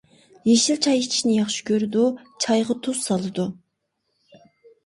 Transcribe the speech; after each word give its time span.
يېشىل 0.51 0.77
چاي 0.85 1.01
ئىچىشنى 1.03 1.35
ياخشى 1.35 1.67
كۆرىدۇ، 1.69 2.05
چايغا 2.47 2.77
تۇز 2.89 3.03
سالىدۇ. 3.11 3.47